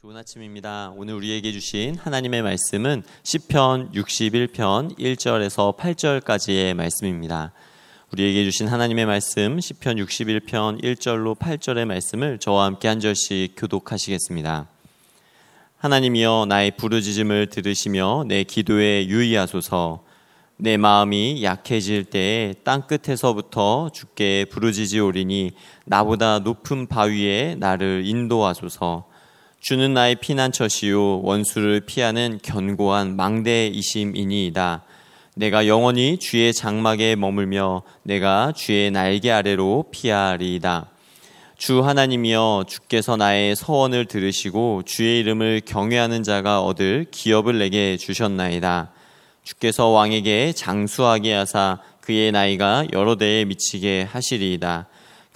좋은 0.00 0.16
아침입니다. 0.16 0.92
오늘 0.94 1.14
우리에게 1.14 1.50
주신 1.50 1.96
하나님의 1.96 2.42
말씀은 2.42 3.02
시편 3.24 3.90
61편 3.90 4.96
1절에서 4.96 5.76
8절까지의 5.76 6.74
말씀입니다. 6.74 7.52
우리에게 8.12 8.44
주신 8.44 8.68
하나님의 8.68 9.06
말씀 9.06 9.58
시편 9.58 9.96
61편 9.96 10.84
1절로 10.84 11.36
8절의 11.36 11.84
말씀을 11.86 12.38
저와 12.38 12.66
함께 12.66 12.86
한 12.86 13.00
절씩 13.00 13.54
교독하시겠습니다. 13.56 14.68
하나님이여 15.78 16.46
나의 16.48 16.76
부르짖음을 16.76 17.48
들으시며 17.48 18.22
내 18.28 18.44
기도에 18.44 19.08
유의하소서. 19.08 20.04
내 20.58 20.76
마음이 20.76 21.42
약해질 21.42 22.04
때에 22.04 22.54
땅 22.62 22.86
끝에서부터 22.86 23.90
주께 23.92 24.44
부르짖으오리니 24.44 25.50
나보다 25.86 26.38
높은 26.38 26.86
바위에 26.86 27.56
나를 27.58 28.04
인도하소서. 28.06 29.07
주는 29.60 29.92
나의 29.92 30.14
피난처시요 30.16 31.22
원수를 31.22 31.80
피하는 31.80 32.38
견고한 32.42 33.16
망대이심이니이다. 33.16 34.84
내가 35.34 35.66
영원히 35.66 36.18
주의 36.18 36.52
장막에 36.52 37.16
머물며 37.16 37.82
내가 38.04 38.52
주의 38.54 38.90
날개 38.90 39.30
아래로 39.30 39.86
피하리이다. 39.90 40.90
주 41.56 41.84
하나님이여 41.84 42.66
주께서 42.68 43.16
나의 43.16 43.56
서원을 43.56 44.04
들으시고 44.04 44.84
주의 44.86 45.18
이름을 45.20 45.62
경외하는 45.66 46.22
자가 46.22 46.62
얻을 46.62 47.06
기업을 47.10 47.58
내게 47.58 47.96
주셨나이다. 47.96 48.92
주께서 49.42 49.88
왕에게 49.88 50.52
장수하게 50.52 51.32
하사 51.32 51.80
그의 52.00 52.30
나이가 52.30 52.86
여러 52.92 53.16
대에 53.16 53.44
미치게 53.44 54.08
하시리이다. 54.10 54.86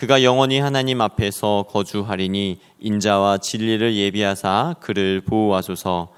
그가 0.02 0.24
영원히 0.24 0.58
하나님 0.58 1.00
앞에서 1.00 1.66
거주하리니 1.70 2.58
인자와 2.80 3.38
진리를 3.38 3.94
예비하사 3.94 4.74
그를 4.80 5.20
보호하소서. 5.20 6.08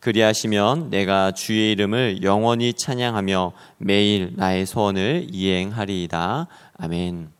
그리하시면 0.00 0.90
내가 0.90 1.32
주의 1.32 1.72
이름을 1.72 2.22
영원히 2.22 2.74
찬양하며 2.74 3.52
매일 3.78 4.34
나의 4.36 4.66
소원을 4.66 5.28
이행하리이다. 5.32 6.48
아멘. 6.76 7.39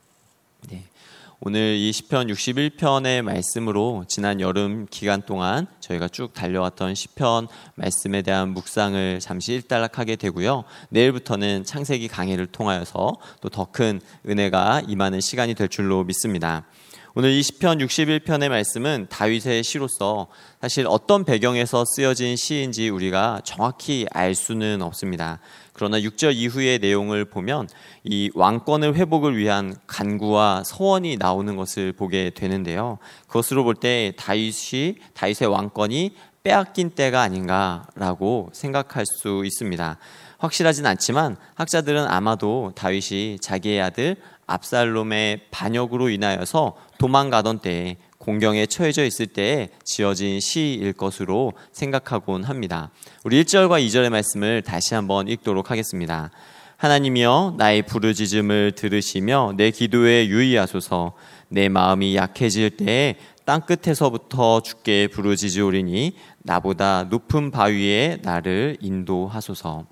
네. 1.43 1.47
오늘 1.49 1.75
이 1.75 1.91
시편 1.91 2.27
61편의 2.27 3.23
말씀으로 3.23 4.05
지난 4.07 4.39
여름 4.41 4.85
기간 4.91 5.23
동안 5.23 5.65
저희가 5.79 6.07
쭉 6.07 6.33
달려왔던 6.33 6.93
시편 6.93 7.47
말씀에 7.75 8.21
대한 8.21 8.49
묵상을 8.49 9.19
잠시 9.19 9.53
일단락하게 9.53 10.17
되고요. 10.17 10.63
내일부터는 10.89 11.63
창세기 11.63 12.09
강의를 12.09 12.47
통하여서 12.47 13.17
또 13.41 13.49
더 13.49 13.65
큰 13.71 14.01
은혜가 14.27 14.83
임하는 14.87 15.19
시간이 15.19 15.55
될 15.55 15.67
줄로 15.67 16.03
믿습니다. 16.03 16.65
오늘 17.13 17.31
이 17.31 17.43
시편 17.43 17.79
61편의 17.79 18.47
말씀은 18.47 19.07
다윗의 19.09 19.63
시로서 19.63 20.27
사실 20.61 20.85
어떤 20.87 21.25
배경에서 21.25 21.83
쓰여진 21.85 22.37
시인지 22.37 22.87
우리가 22.87 23.41
정확히 23.43 24.05
알 24.11 24.33
수는 24.33 24.81
없습니다. 24.81 25.39
그러나 25.73 25.99
6절 25.99 26.33
이후의 26.35 26.79
내용을 26.79 27.25
보면 27.25 27.67
이 28.05 28.31
왕권을 28.33 28.95
회복을 28.95 29.35
위한 29.35 29.75
간구와 29.87 30.63
서원이 30.63 31.17
나오는 31.17 31.57
것을 31.57 31.91
보게 31.91 32.29
되는데요. 32.29 32.97
그것으로 33.27 33.65
볼 33.65 33.75
때 33.75 34.13
다윗이 34.15 34.95
다윗의 35.13 35.49
왕권이 35.49 36.15
빼앗긴 36.43 36.91
때가 36.91 37.19
아닌가라고 37.19 38.51
생각할 38.53 39.05
수 39.05 39.43
있습니다. 39.45 39.97
확실하진 40.37 40.85
않지만 40.85 41.35
학자들은 41.55 42.07
아마도 42.07 42.71
다윗이 42.73 43.39
자기의 43.39 43.81
아들 43.81 44.15
압살롬의 44.47 45.47
반역으로 45.51 46.09
인하여서 46.09 46.75
도망가던 47.01 47.61
때에 47.61 47.97
공경에 48.19 48.67
처해져 48.67 49.03
있을 49.05 49.25
때에 49.25 49.69
지어진 49.83 50.39
시일 50.39 50.93
것으로 50.93 51.53
생각하곤 51.71 52.43
합니다. 52.43 52.91
우리 53.23 53.43
1절과 53.43 53.83
2절의 53.83 54.11
말씀을 54.11 54.61
다시 54.61 54.93
한번 54.93 55.27
읽도록 55.27 55.71
하겠습니다. 55.71 56.29
하나님이여 56.77 57.55
나의 57.57 57.81
부르짖음을 57.87 58.73
들으시며 58.73 59.53
내 59.57 59.71
기도에 59.71 60.27
유의하소서 60.27 61.13
내 61.47 61.69
마음이 61.69 62.15
약해질 62.15 62.77
때에 62.77 63.15
땅 63.45 63.61
끝에서부터 63.61 64.61
주께 64.61 65.07
부르짖으오리니 65.07 66.15
나보다 66.43 67.05
높은 67.05 67.49
바위에 67.49 68.19
나를 68.21 68.77
인도하소서. 68.79 69.87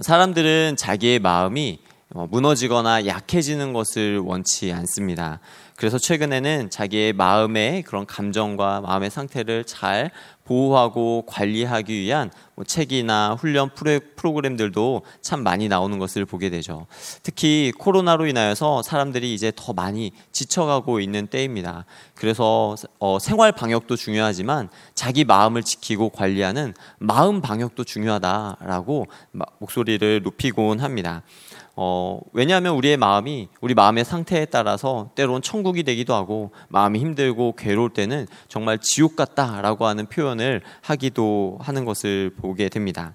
사람들은 0.00 0.76
자기의 0.78 1.18
마음이 1.18 1.80
무너지거나 2.14 3.06
약해지는 3.06 3.72
것을 3.72 4.18
원치 4.18 4.72
않습니다. 4.72 5.40
그래서 5.76 5.98
최근에는 5.98 6.70
자기의 6.70 7.12
마음의 7.12 7.82
그런 7.82 8.06
감정과 8.06 8.80
마음의 8.80 9.10
상태를 9.10 9.64
잘 9.64 10.10
보호하고 10.44 11.24
관리하기 11.26 11.92
위한 11.92 12.30
뭐 12.54 12.64
책이나 12.64 13.36
훈련 13.38 13.70
프로그램들도 14.16 15.02
참 15.20 15.42
많이 15.44 15.68
나오는 15.68 15.98
것을 15.98 16.24
보게 16.24 16.48
되죠. 16.48 16.86
특히 17.22 17.72
코로나로 17.78 18.26
인하여서 18.26 18.82
사람들이 18.82 19.34
이제 19.34 19.52
더 19.54 19.74
많이 19.74 20.10
지쳐가고 20.32 21.00
있는 21.00 21.26
때입니다. 21.26 21.84
그래서 22.14 22.74
어, 22.98 23.18
생활 23.20 23.52
방역도 23.52 23.94
중요하지만 23.94 24.70
자기 24.94 25.24
마음을 25.24 25.62
지키고 25.62 26.08
관리하는 26.08 26.74
마음 26.98 27.42
방역도 27.42 27.84
중요하다라고 27.84 29.06
목소리를 29.58 30.22
높이곤 30.22 30.80
합니다. 30.80 31.22
어, 31.80 32.18
왜냐하면 32.32 32.74
우리의 32.74 32.96
마음이 32.96 33.46
우리 33.60 33.72
마음의 33.72 34.04
상태에 34.04 34.46
따라서 34.46 35.10
때론 35.14 35.42
천국이 35.42 35.84
되기도 35.84 36.12
하고 36.12 36.50
마음이 36.70 36.98
힘들고 36.98 37.54
괴로울 37.56 37.90
때는 37.90 38.26
정말 38.48 38.80
지옥 38.80 39.14
같다라고 39.14 39.86
하는 39.86 40.06
표현을 40.06 40.60
하기도 40.80 41.56
하는 41.60 41.84
것을 41.84 42.34
보게 42.36 42.68
됩니다. 42.68 43.14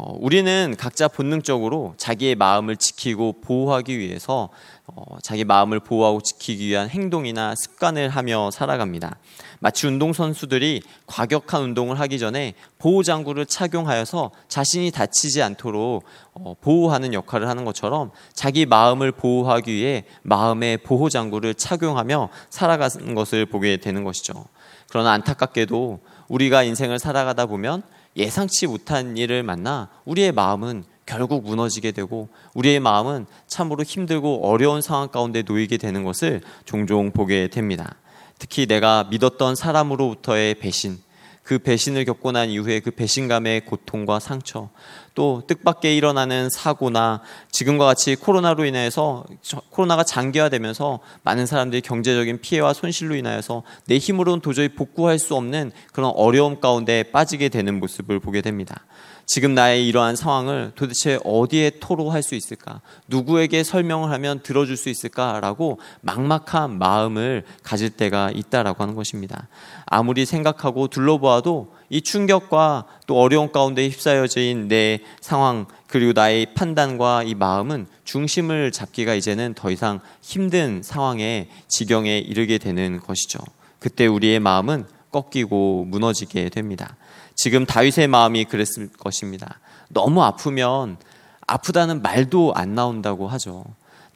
어, 0.00 0.16
우리는 0.20 0.76
각자 0.78 1.08
본능적으로 1.08 1.94
자기의 1.96 2.36
마음을 2.36 2.76
지키고 2.76 3.40
보호하기 3.40 3.98
위해서 3.98 4.48
어, 4.86 5.18
자기 5.24 5.42
마음을 5.42 5.80
보호하고 5.80 6.20
지키기 6.20 6.68
위한 6.68 6.88
행동이나 6.88 7.56
습관을 7.56 8.08
하며 8.08 8.52
살아갑니다. 8.52 9.16
마치 9.58 9.88
운동선수들이 9.88 10.82
과격한 11.06 11.62
운동을 11.62 11.98
하기 11.98 12.20
전에 12.20 12.54
보호장구를 12.78 13.46
착용하여서 13.46 14.30
자신이 14.46 14.92
다치지 14.92 15.42
않도록 15.42 16.04
어, 16.34 16.54
보호하는 16.60 17.12
역할을 17.12 17.48
하는 17.48 17.64
것처럼 17.64 18.12
자기 18.34 18.66
마음을 18.66 19.10
보호하기 19.10 19.74
위해 19.74 20.04
마음의 20.22 20.78
보호장구를 20.78 21.54
착용하며 21.54 22.28
살아가는 22.50 23.16
것을 23.16 23.46
보게 23.46 23.78
되는 23.78 24.04
것이죠. 24.04 24.44
그러나 24.90 25.10
안타깝게도 25.10 25.98
우리가 26.28 26.62
인생을 26.62 27.00
살아가다 27.00 27.46
보면 27.46 27.82
예상치 28.18 28.66
못한 28.66 29.16
일을 29.16 29.42
만나 29.42 29.88
우리의 30.04 30.32
마음은 30.32 30.84
결국 31.06 31.44
무너지게 31.44 31.92
되고 31.92 32.28
우리의 32.52 32.80
마음은 32.80 33.26
참으로 33.46 33.82
힘들고 33.82 34.46
어려운 34.46 34.82
상황 34.82 35.08
가운데 35.08 35.42
놓이게 35.42 35.78
되는 35.78 36.04
것을 36.04 36.42
종종 36.66 37.12
보게 37.12 37.48
됩니다. 37.48 37.94
특히 38.38 38.66
내가 38.66 39.04
믿었던 39.04 39.54
사람으로부터의 39.54 40.56
배신, 40.56 40.98
그 41.42 41.58
배신을 41.58 42.04
겪고 42.04 42.32
난 42.32 42.50
이후에 42.50 42.80
그 42.80 42.90
배신감의 42.90 43.64
고통과 43.64 44.20
상처, 44.20 44.68
또 45.18 45.42
뜻밖의 45.48 45.96
일어나는 45.96 46.48
사고나 46.48 47.22
지금과 47.50 47.84
같이 47.86 48.14
코로나로 48.14 48.64
인해서 48.66 49.24
코로나가 49.70 50.04
장기화되면서 50.04 51.00
많은 51.24 51.44
사람들이 51.44 51.82
경제적인 51.82 52.40
피해와 52.40 52.72
손실로 52.72 53.16
인하여서 53.16 53.64
내 53.86 53.98
힘으로는 53.98 54.40
도저히 54.40 54.68
복구할 54.68 55.18
수 55.18 55.34
없는 55.34 55.72
그런 55.92 56.12
어려움 56.14 56.60
가운데 56.60 57.02
빠지게 57.02 57.48
되는 57.48 57.80
모습을 57.80 58.20
보게 58.20 58.42
됩니다. 58.42 58.84
지금 59.26 59.54
나의 59.54 59.88
이러한 59.88 60.14
상황을 60.14 60.70
도대체 60.76 61.18
어디에 61.24 61.72
토로할 61.80 62.22
수 62.22 62.36
있을까? 62.36 62.80
누구에게 63.08 63.64
설명을 63.64 64.12
하면 64.12 64.40
들어줄 64.44 64.76
수 64.76 64.88
있을까라고 64.88 65.80
막막한 66.00 66.78
마음을 66.78 67.42
가질 67.64 67.90
때가 67.90 68.30
있다라고 68.32 68.84
하는 68.84 68.94
것입니다. 68.94 69.48
아무리 69.84 70.24
생각하고 70.24 70.86
둘러보아도 70.86 71.76
이 71.90 72.02
충격과 72.02 72.84
또 73.06 73.18
어려운 73.18 73.50
가운데 73.50 73.88
휩싸여진 73.88 74.68
내 74.68 75.00
상황 75.20 75.66
그리고 75.86 76.12
나의 76.12 76.54
판단과 76.54 77.22
이 77.22 77.34
마음은 77.34 77.86
중심을 78.04 78.72
잡기가 78.72 79.14
이제는 79.14 79.54
더 79.54 79.70
이상 79.70 80.00
힘든 80.20 80.82
상황에 80.82 81.48
지경에 81.66 82.18
이르게 82.18 82.58
되는 82.58 83.00
것이죠. 83.00 83.38
그때 83.78 84.06
우리의 84.06 84.40
마음은 84.40 84.86
꺾이고 85.10 85.86
무너지게 85.88 86.50
됩니다. 86.50 86.96
지금 87.34 87.64
다윗의 87.64 88.08
마음이 88.08 88.44
그랬을 88.44 88.90
것입니다. 88.92 89.60
너무 89.88 90.22
아프면 90.22 90.98
아프다는 91.46 92.02
말도 92.02 92.52
안 92.54 92.74
나온다고 92.74 93.28
하죠. 93.28 93.64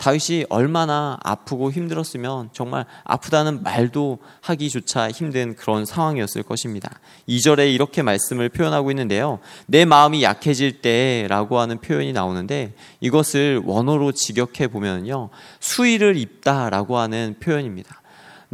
다윗이 0.02 0.46
얼마나 0.48 1.16
아프고 1.22 1.70
힘들었으면 1.70 2.48
정말 2.52 2.86
아프다는 3.04 3.62
말도 3.62 4.18
하기조차 4.40 5.12
힘든 5.12 5.54
그런 5.54 5.84
상황이었을 5.84 6.42
것입니다. 6.42 6.98
2절에 7.28 7.72
이렇게 7.72 8.02
말씀을 8.02 8.48
표현하고 8.48 8.90
있는데요. 8.90 9.38
내 9.66 9.84
마음이 9.84 10.24
약해질 10.24 10.82
때라고 10.82 11.60
하는 11.60 11.78
표현이 11.78 12.12
나오는데 12.12 12.74
이것을 12.98 13.62
원어로 13.64 14.10
직역해 14.10 14.66
보면요. 14.66 15.30
수위를 15.60 16.16
입다라고 16.16 16.98
하는 16.98 17.36
표현입니다. 17.38 18.01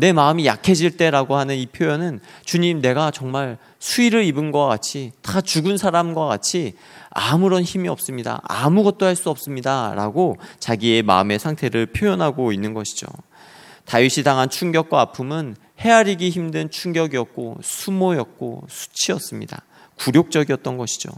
내 0.01 0.13
마음이 0.13 0.47
약해질 0.47 0.97
때라고 0.97 1.35
하는 1.35 1.57
이 1.57 1.67
표현은 1.67 2.21
주님 2.45 2.81
내가 2.81 3.11
정말 3.11 3.59
수위를 3.81 4.23
입은 4.27 4.53
것과 4.53 4.69
같이 4.69 5.11
다 5.23 5.41
죽은 5.41 5.77
사람과 5.77 6.27
같이 6.27 6.75
아무런 7.11 7.65
힘이 7.65 7.89
없습니다. 7.89 8.41
아무것도 8.45 9.07
할 9.07 9.17
수 9.17 9.29
없습니다. 9.29 9.95
라고 9.97 10.37
자기의 10.61 11.03
마음의 11.03 11.41
상태를 11.41 11.87
표현하고 11.87 12.53
있는 12.53 12.75
것이죠. 12.75 13.09
다윗이 13.87 14.23
당한 14.23 14.49
충격과 14.49 15.01
아픔은 15.01 15.57
헤아리기 15.81 16.31
힘든 16.31 16.71
충격이었고 16.71 17.57
수모였고 17.61 18.67
수치였습니다. 18.69 19.65
굴욕적이었던 19.97 20.77
것이죠. 20.77 21.11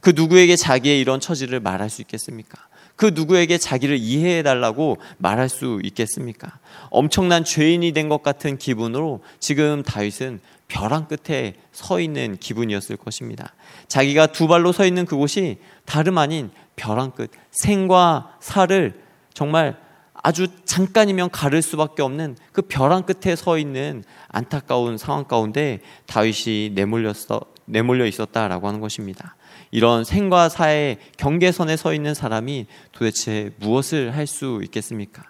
그 0.00 0.12
누구에게 0.16 0.56
자기의 0.56 0.98
이런 0.98 1.20
처지를 1.20 1.60
말할 1.60 1.88
수 1.88 2.02
있겠습니까? 2.02 2.58
그 2.96 3.10
누구에게 3.14 3.58
자기를 3.58 3.98
이해해 3.98 4.42
달라고 4.42 4.98
말할 5.18 5.48
수 5.48 5.80
있겠습니까? 5.82 6.58
엄청난 6.90 7.44
죄인이 7.44 7.92
된 7.92 8.08
것 8.08 8.22
같은 8.22 8.56
기분으로 8.58 9.22
지금 9.40 9.82
다윗은 9.82 10.40
벼랑 10.68 11.08
끝에 11.08 11.54
서 11.72 12.00
있는 12.00 12.36
기분이었을 12.36 12.96
것입니다. 12.96 13.54
자기가 13.88 14.28
두 14.28 14.46
발로 14.46 14.72
서 14.72 14.86
있는 14.86 15.06
그곳이 15.06 15.58
다름 15.84 16.18
아닌 16.18 16.50
벼랑 16.76 17.12
끝, 17.12 17.30
생과 17.50 18.36
사를 18.40 19.00
정말 19.32 19.76
아주 20.14 20.46
잠깐이면 20.64 21.30
가를 21.30 21.60
수밖에 21.60 22.02
없는 22.02 22.36
그 22.52 22.62
벼랑 22.62 23.02
끝에 23.02 23.36
서 23.36 23.58
있는 23.58 24.04
안타까운 24.28 24.96
상황 24.96 25.24
가운데 25.24 25.80
다윗이 26.06 26.70
내몰렸어, 26.74 27.40
내몰려 27.66 28.06
있었다라고 28.06 28.68
하는 28.68 28.80
것입니다. 28.80 29.36
이런 29.74 30.04
생과 30.04 30.50
사의 30.50 30.98
경계선에 31.16 31.76
서 31.76 31.92
있는 31.94 32.14
사람이 32.14 32.66
도대체 32.92 33.50
무엇을 33.58 34.14
할 34.14 34.28
수 34.28 34.60
있겠습니까? 34.62 35.24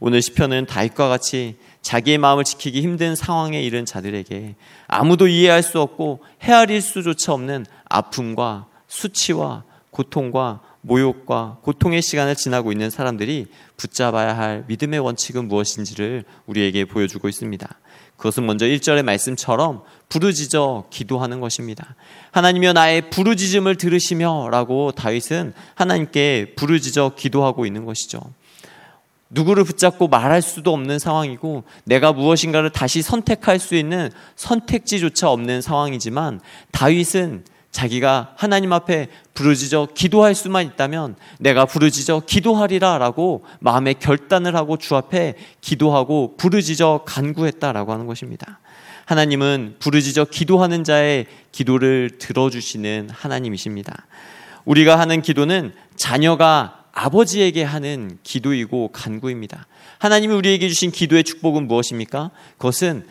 오늘 0.00 0.22
시편은 0.22 0.64
다윗과 0.64 1.10
같이 1.10 1.58
자기의 1.82 2.16
마음을 2.16 2.42
지키기 2.44 2.80
힘든 2.80 3.14
상황에 3.14 3.62
이른 3.62 3.84
자들에게 3.84 4.56
아무도 4.88 5.28
이해할 5.28 5.62
수 5.62 5.78
없고 5.78 6.20
헤아릴 6.42 6.80
수조차 6.80 7.34
없는 7.34 7.66
아픔과 7.84 8.66
수치와 8.88 9.64
고통과 9.90 10.60
모욕과 10.80 11.58
고통의 11.62 12.00
시간을 12.00 12.34
지나고 12.34 12.72
있는 12.72 12.88
사람들이 12.88 13.46
붙잡아야 13.76 14.36
할 14.36 14.64
믿음의 14.68 15.00
원칙은 15.00 15.48
무엇인지를 15.48 16.24
우리에게 16.46 16.86
보여주고 16.86 17.28
있습니다. 17.28 17.68
그것은 18.22 18.46
먼저 18.46 18.66
1절의 18.66 19.02
말씀처럼 19.02 19.82
부르짖어 20.08 20.84
기도하는 20.90 21.40
것입니다. 21.40 21.96
하나님이여 22.30 22.72
나의 22.72 23.10
부르짖음을 23.10 23.74
들으시며 23.74 24.48
라고 24.48 24.92
다윗은 24.92 25.52
하나님께 25.74 26.54
부르짖어 26.54 27.16
기도하고 27.16 27.66
있는 27.66 27.84
것이죠. 27.84 28.20
누구를 29.30 29.64
붙잡고 29.64 30.06
말할 30.06 30.40
수도 30.40 30.72
없는 30.72 31.00
상황이고 31.00 31.64
내가 31.82 32.12
무엇인가를 32.12 32.70
다시 32.70 33.02
선택할 33.02 33.58
수 33.58 33.74
있는 33.74 34.08
선택지조차 34.36 35.28
없는 35.28 35.60
상황이지만 35.60 36.40
다윗은 36.70 37.44
자기가 37.72 38.34
하나님 38.36 38.72
앞에 38.72 39.08
부르짖어 39.34 39.88
기도할 39.94 40.34
수만 40.34 40.66
있다면 40.66 41.16
내가 41.40 41.64
부르짖어 41.64 42.20
기도하리라라고 42.26 43.44
마음의 43.60 43.94
결단을 43.94 44.54
하고 44.54 44.76
주 44.76 44.94
앞에 44.94 45.34
기도하고 45.62 46.36
부르짖어 46.36 47.04
간구했다라고 47.06 47.92
하는 47.92 48.06
것입니다. 48.06 48.60
하나님은 49.06 49.76
부르짖어 49.78 50.26
기도하는 50.26 50.84
자의 50.84 51.26
기도를 51.50 52.18
들어주시는 52.18 53.08
하나님이십니다. 53.10 54.06
우리가 54.64 54.98
하는 54.98 55.22
기도는 55.22 55.72
자녀가 55.96 56.84
아버지에게 56.92 57.62
하는 57.64 58.18
기도이고 58.22 58.88
간구입니다. 58.92 59.66
하나님이 59.98 60.34
우리에게 60.34 60.68
주신 60.68 60.90
기도의 60.90 61.24
축복은 61.24 61.66
무엇입니까? 61.66 62.30
그것은 62.58 63.06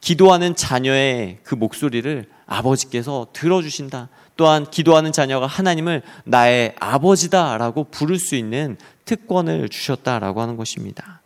기도하는 0.00 0.56
자녀의 0.56 1.38
그 1.42 1.54
목소리를 1.54 2.26
아버지께서 2.46 3.28
들어주신다. 3.32 4.08
또한 4.36 4.68
기도하는 4.70 5.12
자녀가 5.12 5.46
하나님을 5.46 6.02
나의 6.24 6.74
아버지다라고 6.80 7.84
부를 7.84 8.18
수 8.18 8.34
있는 8.34 8.78
특권을 9.04 9.68
주셨다라고 9.68 10.40
하는 10.40 10.56
것입니다. 10.56 11.20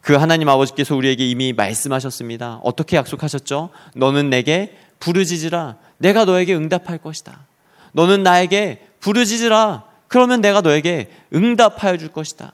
그 0.00 0.14
하나님 0.14 0.48
아버지께서 0.48 0.96
우리에게 0.96 1.28
이미 1.28 1.52
말씀하셨습니다. 1.52 2.60
어떻게 2.62 2.96
약속하셨죠? 2.96 3.70
너는 3.94 4.30
내게 4.30 4.76
부르짖으라. 5.00 5.76
내가 5.98 6.24
너에게 6.24 6.54
응답할 6.54 6.98
것이다. 6.98 7.46
너는 7.92 8.22
나에게 8.22 8.86
부르짖으라. 9.00 9.84
그러면 10.08 10.40
내가 10.40 10.60
너에게 10.60 11.10
응답하여 11.34 11.96
줄 11.96 12.08
것이다. 12.08 12.52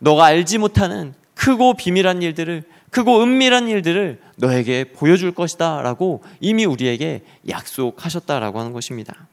너가 0.00 0.26
알지 0.26 0.58
못하는 0.58 1.14
크고 1.34 1.74
비밀한 1.74 2.22
일들을 2.22 2.62
크고 2.94 3.24
은밀한 3.24 3.66
일들을 3.66 4.20
너에게 4.36 4.84
보여줄 4.84 5.32
것이다 5.32 5.82
라고 5.82 6.22
이미 6.38 6.64
우리에게 6.64 7.24
약속하셨다라고 7.48 8.60
하는 8.60 8.72
것입니다. 8.72 9.26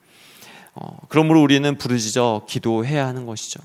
어, 0.73 0.97
그러므로 1.09 1.43
우리는 1.43 1.77
부르짖어 1.77 2.47
기도해야 2.49 3.05
하는 3.05 3.27
것이죠. 3.27 3.59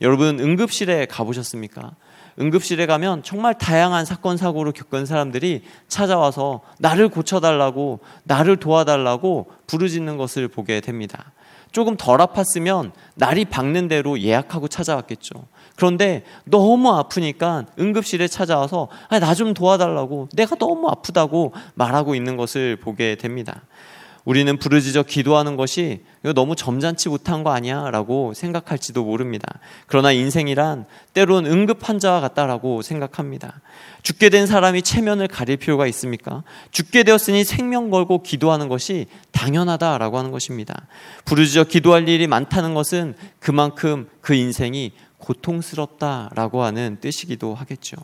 여러분 0.00 0.38
응급실에 0.38 1.06
가보셨습니까? 1.06 1.90
응급실에 2.38 2.86
가면 2.86 3.24
정말 3.24 3.58
다양한 3.58 4.04
사건 4.04 4.36
사고를 4.36 4.70
겪은 4.70 5.06
사람들이 5.06 5.64
찾아와서 5.88 6.60
나를 6.78 7.08
고쳐달라고 7.08 7.98
나를 8.22 8.58
도와달라고 8.58 9.50
부르짖는 9.66 10.18
것을 10.18 10.46
보게 10.46 10.80
됩니다. 10.80 11.32
조금 11.72 11.96
덜 11.96 12.18
아팠으면 12.18 12.92
날이 13.14 13.44
밝는 13.44 13.88
대로 13.88 14.20
예약하고 14.20 14.68
찾아왔겠죠. 14.68 15.34
그런데 15.74 16.22
너무 16.44 16.92
아프니까 16.92 17.64
응급실에 17.78 18.28
찾아와서 18.28 18.88
나 19.10 19.34
좀 19.34 19.54
도와달라고 19.54 20.28
내가 20.34 20.54
너무 20.56 20.88
아프다고 20.88 21.52
말하고 21.74 22.14
있는 22.14 22.36
것을 22.36 22.76
보게 22.76 23.16
됩니다. 23.16 23.62
우리는 24.24 24.56
부르짖어 24.56 25.02
기도하는 25.02 25.56
것이 25.56 26.04
이거 26.22 26.32
너무 26.32 26.54
점잖지 26.54 27.08
못한 27.08 27.42
거 27.42 27.50
아니야? 27.50 27.90
라고 27.90 28.32
생각할지도 28.34 29.04
모릅니다. 29.04 29.58
그러나 29.86 30.12
인생이란 30.12 30.86
때론 31.12 31.46
응급 31.46 31.88
환자와 31.88 32.20
같다라고 32.20 32.82
생각합니다. 32.82 33.60
죽게 34.02 34.28
된 34.30 34.46
사람이 34.46 34.82
체면을 34.82 35.26
가릴 35.26 35.56
필요가 35.56 35.86
있습니까? 35.88 36.44
죽게 36.70 37.02
되었으니 37.02 37.42
생명 37.42 37.90
걸고 37.90 38.22
기도하는 38.22 38.68
것이 38.68 39.06
당연하다라고 39.32 40.18
하는 40.18 40.30
것입니다. 40.30 40.86
부르짖어 41.24 41.64
기도할 41.64 42.08
일이 42.08 42.28
많다는 42.28 42.74
것은 42.74 43.14
그만큼 43.40 44.08
그 44.20 44.34
인생이 44.34 44.92
고통스럽다라고 45.18 46.62
하는 46.62 46.98
뜻이기도 47.00 47.54
하겠죠. 47.54 47.96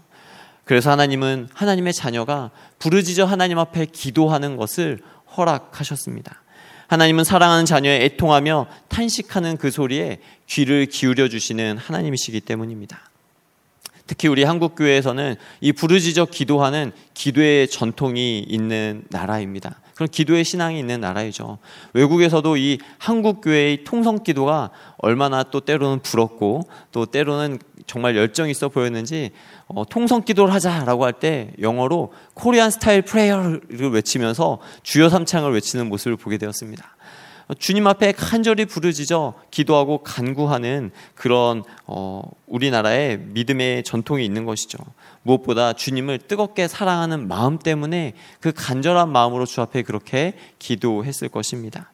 그래서 0.65 0.91
하나님은 0.91 1.49
하나님의 1.55 1.95
자녀가 1.95 2.51
부르짖어 2.79 3.25
하나님 3.25 3.59
앞에 3.59 3.87
기도하는 3.87 4.57
것을 4.57 5.01
허락하셨습니다. 5.37 6.43
하나님은 6.89 7.25
사랑하는 7.25 7.67
자녀의 7.67 8.05
애통하며 8.05 8.67
탄식하는 8.89 9.59
그 9.59 9.71
소리에 9.71 10.21
귀를 10.47 10.87
기울여 10.87 11.29
주시는 11.29 11.77
하나님이시기 11.77 12.41
때문입니다. 12.41 13.01
특히 14.07 14.27
우리 14.27 14.43
한국 14.43 14.75
교회에서는 14.75 15.37
이 15.61 15.73
부르짖어 15.73 16.27
기도하는 16.27 16.93
기도의 17.13 17.69
전통이 17.69 18.41
있는 18.41 19.05
나라입니다. 19.11 19.81
그런 19.95 20.09
기도의 20.09 20.45
신앙이 20.45 20.79
있는 20.79 21.01
나라이죠. 21.01 21.59
외국에서도 21.93 22.57
이 22.57 22.79
한국 22.97 23.43
교회의 23.43 23.85
통성 23.85 24.23
기도가 24.23 24.71
얼마나 24.97 25.43
또 25.43 25.61
때로는 25.61 26.01
부럽고 26.01 26.63
또 26.91 27.05
때로는 27.05 27.59
정말 27.89 28.15
열정 28.15 28.49
있어 28.49 28.69
보였는지 28.69 29.33
어, 29.67 29.85
통성 29.89 30.23
기도를 30.23 30.55
하자라고 30.55 31.05
할 31.05 31.19
때 31.19 31.51
영어로 31.61 32.13
Korean 32.35 32.71
style 32.71 33.03
prayer를 33.03 33.91
외치면서 33.93 34.59
주여 34.85 35.09
삼창을 35.09 35.53
외치는 35.55 35.89
모습을 35.89 36.17
보게 36.17 36.39
되었습니다. 36.39 36.95
주님 37.59 37.87
앞에 37.87 38.13
간절히 38.13 38.67
부르짖어 38.67 39.33
기도하고 39.51 40.03
간구하는 40.03 40.91
그런 41.15 41.65
어, 41.87 42.21
우리나라의 42.47 43.19
믿음의 43.19 43.85
전통이 43.85 44.23
있는 44.23 44.45
것이죠. 44.45 44.77
무엇보다 45.23 45.73
주님을 45.73 46.19
뜨겁게 46.19 46.69
사랑하는 46.69 47.27
마음 47.27 47.59
때문에 47.59 48.13
그 48.41 48.53
간절한 48.55 49.11
마음으로 49.11 49.47
주 49.47 49.63
앞에 49.63 49.83
그렇게 49.83 50.35
기도했을 50.59 51.31
것입니다. 51.31 51.91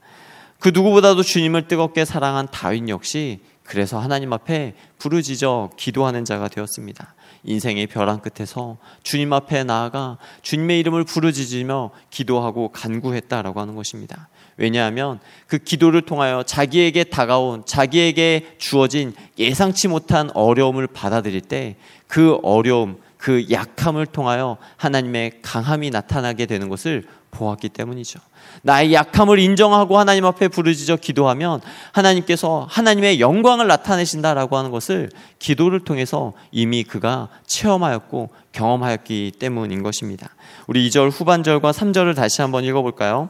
그 0.59 0.71
누구보다도 0.75 1.23
주님을 1.23 1.69
뜨겁게 1.69 2.05
사랑한 2.05 2.49
다윗 2.51 2.89
역시 2.89 3.41
그래서 3.65 3.99
하나님 3.99 4.33
앞에 4.33 4.75
부르짖어 4.99 5.71
기도하는 5.77 6.25
자가 6.25 6.49
되었습니다. 6.49 7.15
인생의 7.45 7.89
벼랑 7.89 8.21
끝에서 8.21 8.79
주님 9.03 9.33
앞에 9.33 9.65
나아가 9.65 10.19
주님의 10.43 10.81
이름을 10.81 11.05
부르짖으며 11.05 11.91
기도하고 12.11 12.71
간구했다라고 12.73 13.61
하는 13.61 13.75
것입니다. 13.75 14.29
왜냐하면 14.57 15.19
그 15.49 15.59
기도를 15.59 16.03
통하여 16.03 16.43
자기에게 16.45 17.05
다가온 17.05 17.65
자기에게 17.67 18.55
주어진 18.59 19.13
예상치 19.39 19.89
못한 19.89 20.31
어려움을 20.35 20.87
받아들일 20.87 21.41
때 21.41 21.77
그 22.15 22.39
어려움, 22.45 23.01
그 23.17 23.51
약함을 23.51 24.07
통하여 24.07 24.57
하나님의 24.77 25.41
강함이 25.43 25.91
나타나게 25.91 26.47
되는 26.47 26.69
것을 26.69 27.05
보았기 27.35 27.69
때문이죠. 27.71 28.21
나의 28.63 28.95
약함을 28.95 29.39
인정하고 29.39 29.99
하나님 29.99 30.25
앞에 30.25 30.49
부르짖어 30.49 30.97
기도하면 30.97 31.61
하나님께서 31.93 32.67
하나님의 32.71 33.21
영광을 33.21 33.67
나타내신다라고 33.67 34.57
하는 34.57 34.71
것을 34.71 35.11
기도를 35.39 35.81
통해서 35.81 36.33
이미 36.51 36.85
그가 36.85 37.29
체험하였고 37.47 38.31
경험하였기 38.53 39.33
때문인 39.39 39.83
것입니다. 39.83 40.31
우리 40.67 40.89
2절 40.89 41.11
후반절과 41.13 41.73
3절을 41.73 42.15
다시 42.15 42.41
한번 42.41 42.65
읽어볼까요? 42.65 43.29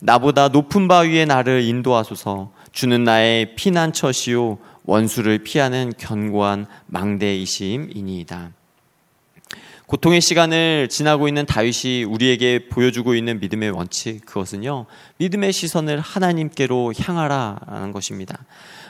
나보다 0.00 0.48
높은 0.48 0.88
바 0.88 1.00
위에 1.00 1.24
나를 1.24 1.62
인도하소서 1.62 2.50
주는 2.72 3.04
나의 3.04 3.54
피난처시요 3.54 4.58
원수를 4.84 5.38
피하는 5.38 5.92
견고한 5.96 6.66
망대이심이니이다. 6.86 8.50
고통의 9.94 10.20
시간을 10.20 10.88
지나고 10.88 11.28
있는 11.28 11.46
다윗이 11.46 12.02
우리에게 12.02 12.68
보여주고 12.68 13.14
있는 13.14 13.38
믿음의 13.38 13.70
원칙 13.70 14.26
그것은요 14.26 14.86
믿음의 15.18 15.52
시선을 15.52 16.00
하나님께로 16.00 16.94
향하라라는 16.98 17.92
것입니다. 17.92 18.44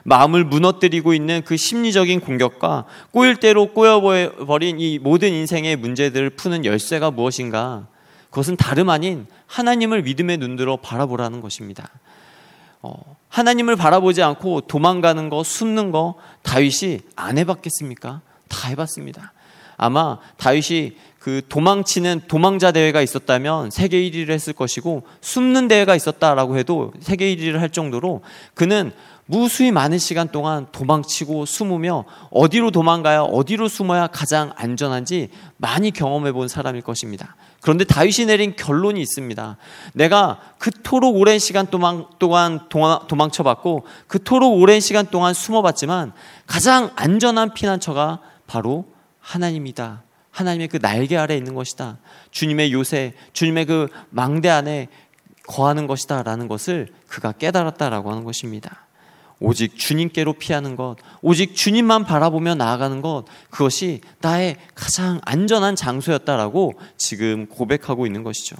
마음을 0.05 0.45
무너뜨리고 0.45 1.13
있는 1.13 1.43
그 1.45 1.59
심리적인 1.59 2.21
공격과 2.21 2.87
꼬일 3.11 3.37
대로 3.37 3.75
꼬여버린 3.75 4.81
이 4.81 4.99
모든 4.99 5.29
인생의 5.29 5.77
문제들을 5.77 6.31
푸는 6.31 6.65
열쇠가 6.65 7.11
무엇인가? 7.11 7.87
그것은 8.31 8.57
다름 8.57 8.89
아닌 8.89 9.27
하나님을 9.47 10.05
믿음의 10.05 10.39
눈으로 10.39 10.79
바라보라는 10.79 11.43
것입니다. 11.43 11.91
어, 12.81 12.95
하나님을 13.29 13.77
바라보지 13.77 14.23
않고 14.23 14.63
도망가는 14.63 15.29
거, 15.29 15.45
숨는 15.45 15.91
거 15.91 16.15
다윗이 16.45 17.01
안 17.15 17.37
해봤겠습니까? 17.37 18.23
다 18.49 18.69
해봤습니다. 18.69 19.35
아마 19.77 20.19
다윗이 20.37 20.93
그 21.19 21.41
도망치는 21.49 22.23
도망자 22.29 22.71
대회가 22.71 23.01
있었다면 23.01 23.71
세계 23.71 23.99
1위를 23.99 24.31
했을 24.31 24.53
것이고 24.53 25.05
숨는 25.23 25.69
대회가 25.69 25.97
있었다라고 25.97 26.59
해도 26.59 26.93
세계 27.01 27.35
1위를 27.35 27.59
할 27.59 27.71
정도로 27.71 28.21
그는 28.53 28.93
무수히 29.27 29.71
많은 29.71 29.97
시간 29.97 30.29
동안 30.29 30.67
도망치고 30.71 31.47
숨으며 31.47 32.05
어디로 32.31 32.71
도망가야 32.73 33.23
어디로 33.23 33.69
숨어야 33.69 34.07
가장 34.07 34.53
안전한지 34.57 35.31
많이 35.57 35.91
경험해 35.93 36.33
본 36.33 36.47
사람일 36.47 36.83
것입니다. 36.83 37.37
그런데 37.63 37.85
다윗이 37.85 38.27
내린 38.27 38.55
결론이 38.55 39.01
있습니다. 39.01 39.57
내가 39.95 40.41
그토록 40.59 41.17
오랜 41.17 41.39
시간 41.39 41.67
동안, 41.69 42.05
동안 42.19 42.69
도망쳐봤고 42.69 43.87
그토록 44.09 44.59
오랜 44.59 44.81
시간 44.81 45.07
동안 45.07 45.33
숨어봤지만 45.33 46.13
가장 46.47 46.91
안전한 46.97 47.55
피난처가 47.55 48.21
바로 48.47 48.85
하나님이다. 49.25 50.03
하나님의 50.31 50.69
그 50.69 50.79
날개 50.79 51.17
아래 51.17 51.37
있는 51.37 51.55
것이다. 51.55 51.99
주님의 52.31 52.73
요새, 52.73 53.15
주님의 53.33 53.67
그 53.67 53.89
망대 54.11 54.49
안에 54.49 54.89
거하는 55.47 55.87
것이다. 55.87 56.23
라는 56.23 56.47
것을 56.47 56.89
그가 57.09 57.33
깨달았다라고 57.33 58.11
하는 58.11 58.25
것입니다. 58.25 58.87
오직 59.41 59.77
주님께로 59.77 60.35
피하는 60.35 60.77
것, 60.77 60.97
오직 61.21 61.55
주님만 61.55 62.05
바라보며 62.05 62.55
나아가는 62.55 63.01
것, 63.03 63.25
그것이 63.51 64.01
나의 64.21 64.57
가장 64.75 65.21
안전한 65.25 65.77
장소였다라고 65.77 66.75
지금 66.97 67.47
고백하고 67.47 68.07
있는 68.07 68.23
것이죠. 68.23 68.57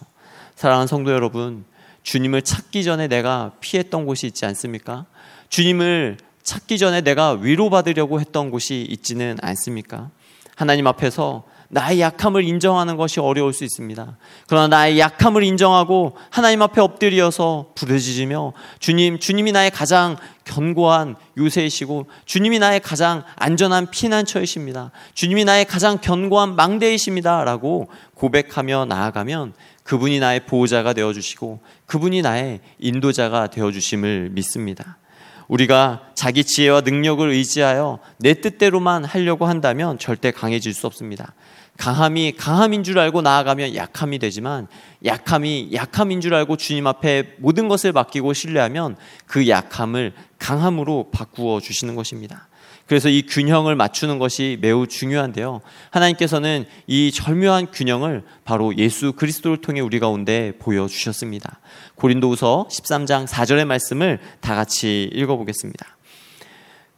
사랑하는 0.57 0.87
성도 0.87 1.13
여러분, 1.13 1.65
주님을 2.03 2.43
찾기 2.43 2.85
전에 2.85 3.09
내가 3.09 3.53
피했던 3.61 4.05
곳이 4.05 4.27
있지 4.27 4.45
않습니까? 4.47 5.07
주님을 5.49 6.19
찾기 6.43 6.77
전에 6.79 7.01
내가 7.01 7.33
위로받으려고 7.33 8.21
했던 8.21 8.51
곳이 8.51 8.83
있지는 8.83 9.39
않습니까? 9.41 10.11
하나님 10.57 10.87
앞에서 10.87 11.45
나의 11.69 12.01
약함을 12.01 12.45
인정하는 12.45 12.97
것이 12.97 13.19
어려울 13.19 13.53
수 13.53 13.65
있습니다. 13.65 14.17
그러나 14.47 14.69
나의 14.69 15.01
약함을 15.01 15.43
인정하고 15.43 16.17
하나님 16.31 16.63
앞에 16.63 16.81
엎드려서 16.81 17.73
부르짖으며 17.75 18.53
주님, 18.79 19.19
주님이 19.19 19.51
나의 19.51 19.73
가장 19.73 20.17
견고한 20.45 21.17
요새이시고 21.37 22.07
주님이 22.27 22.61
나의 22.61 22.79
가장 22.81 23.25
안전한 23.35 23.91
피난처이십니다. 23.91 24.93
주님이 25.15 25.45
나의 25.45 25.65
가장 25.65 25.99
견고한 25.99 26.55
망대이십니다. 26.55 27.43
라고 27.43 27.89
고백하며 28.15 28.85
나아가면 28.85 29.55
그분이 29.83 30.21
나의 30.21 30.47
보호자가 30.47 30.93
되어 30.93 31.13
주시고 31.13 31.61
그분이 31.87 32.23
나의 32.23 32.61
인도자가 32.79 33.49
되어 33.49 33.73
주심을 33.73 34.31
믿습니다. 34.31 34.99
우리가 35.49 36.03
자기 36.15 36.45
지혜와 36.45 36.83
능력을 36.83 37.29
의지하여 37.29 37.99
내 38.19 38.35
뜻대로만 38.35 39.05
하려고 39.05 39.47
한다면 39.47 39.99
절대 39.99 40.31
강해질 40.31 40.73
수 40.73 40.87
없습니다. 40.87 41.35
강함이 41.77 42.35
강함인 42.37 42.85
줄 42.85 42.99
알고 42.99 43.23
나아가면 43.23 43.75
약함이 43.75 44.21
되지만 44.21 44.69
약함이 45.05 45.71
약함인 45.73 46.21
줄 46.21 46.35
알고 46.35 46.57
주님 46.57 46.87
앞에 46.87 47.35
모든 47.39 47.69
것을 47.69 47.93
맡기고 47.93 48.33
신뢰하면 48.33 48.97
그 49.27 49.49
약함을 49.49 50.13
강함으로 50.39 51.11
바꾸어 51.11 51.61
주시는 51.61 51.97
것입니다. 51.97 52.49
그래서 52.87 53.09
이 53.09 53.23
균형을 53.23 53.77
맞추는 53.77 54.19
것이 54.19 54.59
매우 54.61 54.87
중요한데요. 54.87 55.63
하나님께서는 55.91 56.67
이 56.87 57.11
절묘한 57.13 57.69
균형을 57.73 58.25
바로 58.45 58.77
예수 58.77 59.13
그리스도를 59.13 59.59
통해 59.59 59.81
우리 59.81 59.99
가운데 60.01 60.53
보여주셨습니다. 60.59 61.61
고린도후서 61.95 62.69
13장 62.71 63.27
4절의 63.27 63.65
말씀을 63.65 64.21
다 64.41 64.55
같이 64.55 65.11
읽어보겠습니다. 65.15 65.97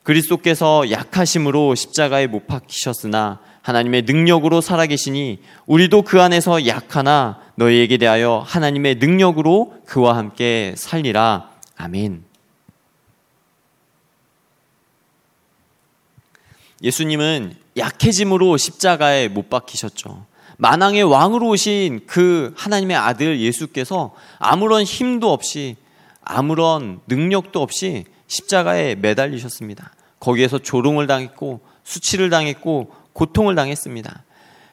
그리스도께서 0.02 0.90
약하심으로 0.90 1.74
십자가에 1.74 2.26
못 2.28 2.46
박히셨으나 2.46 3.40
하나님의 3.62 4.02
능력으로 4.02 4.60
살아계시니 4.60 5.40
우리도 5.66 6.02
그 6.02 6.22
안에서 6.22 6.68
약하나 6.68 7.40
너희에게 7.56 7.96
대하여 7.96 8.44
하나님의 8.46 8.96
능력으로 8.96 9.74
그와 9.84 10.16
함께 10.16 10.74
살리라. 10.76 11.50
아멘. 11.76 12.25
예수님은 16.86 17.56
약해짐으로 17.76 18.56
십자가에 18.56 19.26
못 19.26 19.50
박히셨죠. 19.50 20.24
만왕의 20.58 21.02
왕으로 21.02 21.48
오신 21.48 22.02
그 22.06 22.54
하나님의 22.56 22.96
아들 22.96 23.40
예수께서 23.40 24.14
아무런 24.38 24.84
힘도 24.84 25.32
없이 25.32 25.74
아무런 26.22 27.00
능력도 27.08 27.60
없이 27.60 28.04
십자가에 28.28 28.94
매달리셨습니다. 28.94 29.92
거기에서 30.20 30.58
조롱을 30.58 31.08
당했고 31.08 31.60
수치를 31.82 32.30
당했고 32.30 32.92
고통을 33.12 33.56
당했습니다. 33.56 34.22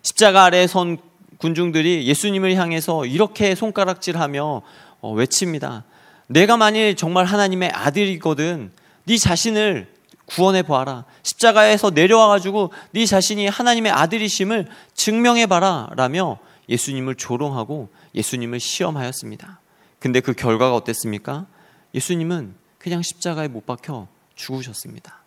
십자가 0.03 0.46
아래에 0.46 0.67
선 0.67 1.00
군중들이 1.39 2.05
예수님을 2.05 2.55
향해서 2.55 3.08
이렇게 3.08 3.55
손가락질하며 3.55 4.62
어, 5.01 5.12
외칩니다. 5.12 5.84
내가 6.27 6.58
만일 6.58 6.96
정말 6.96 7.25
하나님의 7.25 7.72
아들이거든 7.72 8.72
네 9.05 9.17
자신을 9.17 9.93
구원해 10.34 10.63
보아라. 10.63 11.06
십자가에서 11.22 11.92
내려와 11.92 12.28
가지고 12.28 12.72
네 12.92 13.06
자신이 13.06 13.48
하나님의 13.48 13.92
아들이심을 13.92 14.68
증명해 14.96 15.46
봐라 15.46 15.90
라며 15.96 16.40
예수님을 16.70 17.16
조롱하고 17.16 17.90
예수님을 18.16 18.60
시험하였습니다. 18.60 19.60
근데 20.00 20.22
그 20.22 20.34
결과가 20.34 20.75
어땠습니까? 20.75 21.46
예수님은 21.94 22.56
그냥 22.80 23.02
십자가에 23.04 23.48
못 23.48 23.66
박혀 23.66 24.08
죽으셨습니다. 24.36 25.22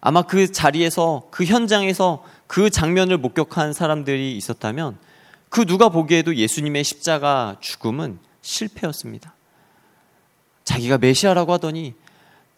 아마 0.00 0.22
그 0.22 0.50
자리에서 0.50 1.28
그 1.30 1.44
현장에서 1.44 2.24
그 2.46 2.68
장면을 2.68 3.16
목격한 3.18 3.72
사람들이 3.72 4.36
있었다면 4.36 4.98
그 5.50 5.66
누가 5.66 5.88
보기에도 5.88 6.34
예수님의 6.34 6.82
십자가 6.84 7.56
죽음은 7.60 8.18
실패였습니다. 8.40 9.34
자기가 10.64 10.98
메시아라고 10.98 11.52
하더니 11.52 11.94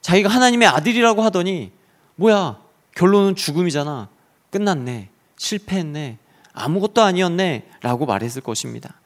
자기가 0.02 0.28
하나님의 0.28 0.68
아들이라고 0.68 1.22
하더니 1.22 1.72
뭐야 2.16 2.58
결론은 2.94 3.34
죽음이잖아. 3.34 4.08
끝났네. 4.50 5.08
실패했네. 5.38 6.18
아무것도 6.52 7.02
아니었네. 7.02 7.70
라고 7.80 8.04
말했을 8.04 8.42
것입니다. 8.42 9.00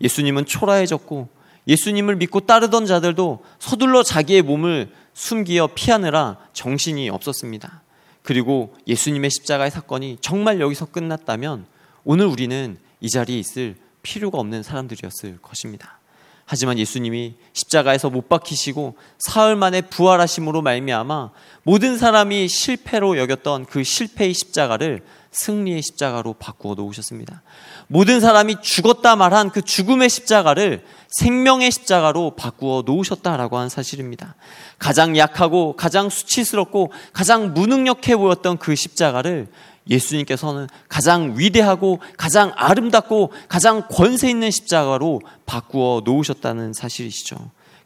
예수님은 0.00 0.46
초라해졌고 0.46 1.28
예수님을 1.68 2.16
믿고 2.16 2.40
따르던 2.40 2.86
자들도 2.86 3.44
서둘러 3.58 4.02
자기의 4.02 4.42
몸을 4.42 4.92
숨기어 5.14 5.68
피하느라 5.74 6.38
정신이 6.52 7.10
없었습니다. 7.10 7.82
그리고 8.22 8.76
예수님의 8.86 9.30
십자가의 9.30 9.70
사건이 9.70 10.18
정말 10.20 10.60
여기서 10.60 10.86
끝났다면 10.86 11.66
오늘 12.04 12.26
우리는 12.26 12.78
이 13.00 13.10
자리에 13.10 13.38
있을 13.38 13.76
필요가 14.02 14.38
없는 14.38 14.62
사람들이었을 14.62 15.38
것입니다. 15.42 15.98
하지만 16.46 16.78
예수님이 16.78 17.34
십자가에서 17.52 18.08
못 18.08 18.28
박히시고 18.28 18.96
사흘 19.18 19.56
만에 19.56 19.80
부활하심으로 19.82 20.62
말미암아 20.62 21.30
모든 21.64 21.98
사람이 21.98 22.46
실패로 22.46 23.18
여겼던 23.18 23.66
그 23.66 23.82
실패의 23.82 24.32
십자가를 24.32 25.02
승리의 25.36 25.82
십자가로 25.82 26.34
바꾸어 26.34 26.74
놓으셨습니다. 26.74 27.42
모든 27.88 28.20
사람이 28.20 28.56
죽었다 28.62 29.16
말한 29.16 29.50
그 29.50 29.62
죽음의 29.62 30.08
십자가를 30.08 30.84
생명의 31.08 31.70
십자가로 31.70 32.36
바꾸어 32.36 32.82
놓으셨다라고 32.86 33.56
하는 33.58 33.68
사실입니다. 33.68 34.34
가장 34.78 35.16
약하고 35.16 35.76
가장 35.76 36.08
수치스럽고 36.08 36.90
가장 37.12 37.52
무능력해 37.52 38.16
보였던 38.16 38.56
그 38.58 38.74
십자가를 38.74 39.48
예수님께서는 39.88 40.68
가장 40.88 41.34
위대하고 41.36 42.00
가장 42.16 42.52
아름답고 42.56 43.32
가장 43.48 43.86
권세 43.88 44.28
있는 44.30 44.50
십자가로 44.50 45.20
바꾸어 45.44 46.02
놓으셨다는 46.04 46.72
사실이시죠. 46.72 47.36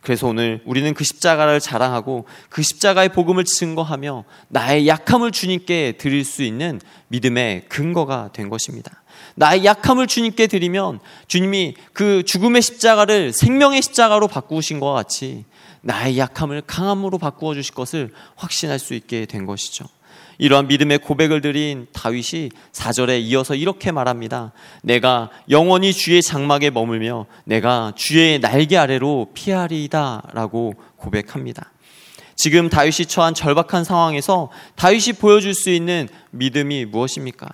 그래서 0.01 0.27
오늘 0.27 0.63
우리는 0.65 0.93
그 0.95 1.05
십자가를 1.05 1.61
자랑하고 1.61 2.27
그 2.49 2.63
십자가의 2.63 3.11
복음을 3.11 3.45
증거하며 3.45 4.25
나의 4.49 4.89
약함을 4.89 5.31
주님께 5.31 5.93
드릴 5.99 6.25
수 6.25 6.43
있는 6.43 6.81
믿음의 7.09 7.67
근거가 7.69 8.31
된 8.33 8.49
것입니다. 8.49 9.03
나의 9.35 9.65
약함을 9.65 10.07
주님께 10.07 10.47
드리면 10.47 11.01
주님이 11.29 11.75
그 11.93 12.23
죽음의 12.25 12.63
십자가를 12.63 13.33
생명의 13.33 13.83
십자가로 13.83 14.29
바꾸신 14.29 14.81
것 14.81 14.93
같이 14.93 15.45
나의 15.83 16.19
약함을 16.19 16.63
강함으로 16.67 17.19
바꾸어 17.19 17.55
주실 17.55 17.75
것을 17.75 18.13
확신할 18.37 18.79
수 18.79 18.95
있게 18.95 19.27
된 19.27 19.47
것이죠. 19.47 19.87
이러한 20.39 20.69
믿음의 20.69 20.99
고백을 20.99 21.41
드린 21.41 21.87
다윗이 21.93 22.51
4절에 22.73 23.21
이어서 23.23 23.55
이렇게 23.55 23.93
말합니다. 23.93 24.53
내가 24.83 25.31
영원히 25.49 25.93
주의 25.93 26.23
장막에 26.23 26.71
머물며 26.71 27.27
내가 27.45 27.93
주의 27.97 28.39
날개 28.39 28.77
아래로 28.77 29.31
피하리이다 29.35 30.31
라고 30.33 30.75
고백합니다. 30.97 31.73
지금 32.37 32.71
다윗이 32.71 33.07
처한 33.07 33.35
절박한 33.35 33.85
상황에서 33.85 34.51
다윗이 34.77 35.19
보여줄 35.21 35.55
수 35.55 35.69
있는 35.71 36.09
믿음이 36.31 36.87
무엇입니까? 36.87 37.49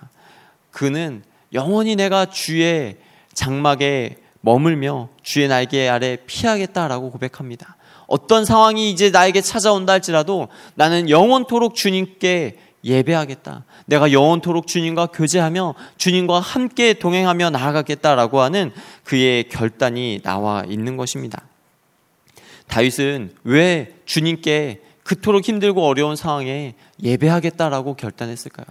그는 0.71 1.23
영원히 1.53 1.95
내가 1.95 2.25
주의 2.25 2.97
장막에 3.33 4.17
머물며 4.41 5.09
주의 5.23 5.47
날개 5.47 5.87
아래 5.87 6.17
피하겠다라고 6.25 7.11
고백합니다. 7.11 7.76
어떤 8.07 8.45
상황이 8.45 8.89
이제 8.89 9.09
나에게 9.09 9.41
찾아온다 9.41 9.93
할지라도 9.93 10.47
나는 10.75 11.09
영원토록 11.09 11.75
주님께 11.75 12.57
예배하겠다. 12.83 13.65
내가 13.85 14.11
영원토록 14.11 14.67
주님과 14.67 15.07
교제하며 15.07 15.75
주님과 15.97 16.39
함께 16.39 16.93
동행하며 16.93 17.49
나아가겠다라고 17.49 18.39
하는 18.41 18.71
그의 19.03 19.49
결단이 19.49 20.21
나와 20.23 20.63
있는 20.67 20.95
것입니다. 20.95 21.43
다윗은 22.67 23.33
왜 23.43 23.93
주님께 24.05 24.81
그토록 25.03 25.47
힘들고 25.47 25.85
어려운 25.85 26.15
상황에 26.15 26.75
예배하겠다라고 27.01 27.95
결단했을까요? 27.95 28.65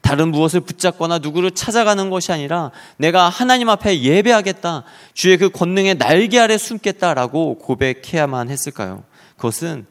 다른 0.00 0.30
무엇을 0.30 0.60
붙잡거나 0.60 1.18
누구를 1.18 1.50
찾아가는 1.50 2.08
것이 2.10 2.32
아니라 2.32 2.70
내가 2.96 3.28
하나님 3.28 3.68
앞에 3.68 4.00
예배하겠다. 4.00 4.84
주의 5.12 5.36
그 5.36 5.50
권능의 5.50 5.98
날개 5.98 6.38
아래 6.38 6.56
숨겠다라고 6.56 7.58
고백해야만 7.58 8.48
했을까요? 8.48 9.04
그것은 9.36 9.86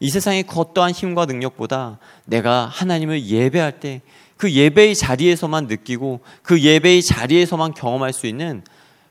이 0.00 0.10
세상의 0.10 0.42
그 0.44 0.60
어떠한 0.60 0.92
힘과 0.92 1.26
능력보다 1.26 1.98
내가 2.26 2.66
하나님을 2.66 3.24
예배할 3.26 3.80
때 3.80 4.02
그 4.42 4.50
예배의 4.50 4.96
자리에서만 4.96 5.68
느끼고 5.68 6.18
그 6.42 6.60
예배의 6.60 7.04
자리에서만 7.04 7.74
경험할 7.74 8.12
수 8.12 8.26
있는 8.26 8.64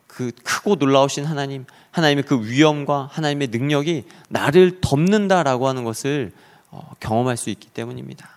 그 0.05 0.33
크고 0.43 0.75
놀라우신 0.75 1.23
하나님, 1.23 1.65
하나님의 1.91 2.25
그 2.25 2.49
위엄과 2.49 3.07
하나님의 3.09 3.47
능력이 3.47 4.03
나를 4.27 4.81
덮는다라고 4.81 5.69
하는 5.69 5.85
것을 5.85 6.33
어, 6.69 6.91
경험할 6.99 7.37
수 7.37 7.49
있기 7.49 7.69
때문입니다. 7.69 8.29